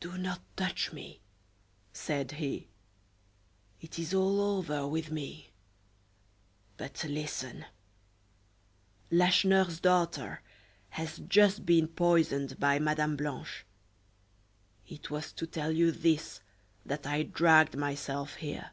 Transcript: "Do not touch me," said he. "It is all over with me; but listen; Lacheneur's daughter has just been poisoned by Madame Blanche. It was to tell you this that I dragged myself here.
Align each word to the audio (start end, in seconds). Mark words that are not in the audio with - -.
"Do 0.00 0.18
not 0.18 0.40
touch 0.54 0.92
me," 0.92 1.22
said 1.90 2.32
he. 2.32 2.68
"It 3.80 3.98
is 3.98 4.12
all 4.12 4.38
over 4.38 4.86
with 4.86 5.10
me; 5.10 5.48
but 6.76 7.02
listen; 7.04 7.64
Lacheneur's 9.10 9.80
daughter 9.80 10.42
has 10.90 11.20
just 11.20 11.64
been 11.64 11.88
poisoned 11.88 12.60
by 12.60 12.78
Madame 12.78 13.16
Blanche. 13.16 13.64
It 14.86 15.10
was 15.10 15.32
to 15.32 15.46
tell 15.46 15.72
you 15.72 15.90
this 15.90 16.40
that 16.84 17.06
I 17.06 17.22
dragged 17.22 17.78
myself 17.78 18.34
here. 18.34 18.72